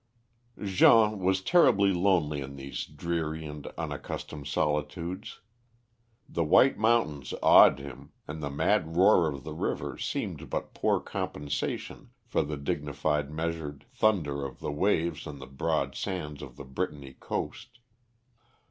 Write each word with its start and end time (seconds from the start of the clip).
Jean 0.63 1.19
was 1.19 1.43
terribly 1.43 1.93
lonely 1.93 2.41
in 2.41 2.55
these 2.55 2.85
dreary 2.85 3.45
and 3.45 3.67
unaccustomed 3.77 4.47
solitudes. 4.47 5.41
The 6.27 6.43
white 6.43 6.75
mountains 6.75 7.35
awed 7.43 7.77
him, 7.77 8.11
and 8.27 8.41
the 8.41 8.49
mad 8.49 8.95
roar 8.97 9.27
of 9.27 9.43
the 9.43 9.53
river 9.53 9.99
seemed 9.99 10.49
but 10.49 10.73
poor 10.73 10.99
compensation 11.01 12.09
for 12.25 12.41
the 12.41 12.57
dignified 12.57 13.29
measured 13.29 13.85
thunder 13.93 14.43
of 14.43 14.59
the 14.59 14.71
waves 14.71 15.27
on 15.27 15.37
the 15.37 15.45
broad 15.45 15.93
sands 15.93 16.41
of 16.41 16.55
the 16.55 16.65
Brittany 16.65 17.13
coast. 17.19 17.77